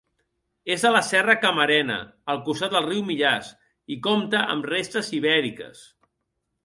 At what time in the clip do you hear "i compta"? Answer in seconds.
3.97-4.43